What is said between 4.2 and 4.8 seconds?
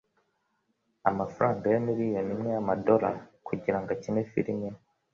film imwe?